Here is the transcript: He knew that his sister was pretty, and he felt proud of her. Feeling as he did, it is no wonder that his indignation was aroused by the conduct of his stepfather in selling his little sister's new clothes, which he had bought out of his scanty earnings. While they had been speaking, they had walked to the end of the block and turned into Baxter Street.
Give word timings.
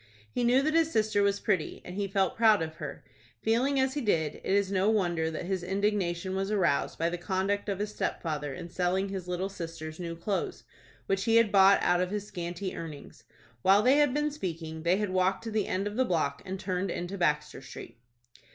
He 0.31 0.43
knew 0.43 0.63
that 0.63 0.73
his 0.73 0.91
sister 0.91 1.21
was 1.21 1.39
pretty, 1.39 1.79
and 1.85 1.95
he 1.95 2.07
felt 2.07 2.35
proud 2.35 2.63
of 2.63 2.77
her. 2.77 3.03
Feeling 3.43 3.79
as 3.79 3.93
he 3.93 4.01
did, 4.01 4.33
it 4.43 4.51
is 4.51 4.71
no 4.71 4.89
wonder 4.89 5.29
that 5.29 5.45
his 5.45 5.61
indignation 5.61 6.35
was 6.35 6.49
aroused 6.49 6.97
by 6.97 7.07
the 7.07 7.19
conduct 7.19 7.69
of 7.69 7.77
his 7.77 7.91
stepfather 7.93 8.51
in 8.51 8.71
selling 8.71 9.09
his 9.09 9.27
little 9.27 9.47
sister's 9.47 9.99
new 9.99 10.15
clothes, 10.15 10.63
which 11.05 11.25
he 11.25 11.35
had 11.35 11.51
bought 11.51 11.83
out 11.83 12.01
of 12.01 12.09
his 12.09 12.25
scanty 12.25 12.75
earnings. 12.75 13.25
While 13.61 13.83
they 13.83 13.97
had 13.97 14.11
been 14.11 14.31
speaking, 14.31 14.81
they 14.81 14.97
had 14.97 15.11
walked 15.11 15.43
to 15.43 15.51
the 15.51 15.67
end 15.67 15.85
of 15.85 15.97
the 15.97 16.03
block 16.05 16.41
and 16.45 16.59
turned 16.59 16.89
into 16.89 17.15
Baxter 17.15 17.61
Street. 17.61 17.99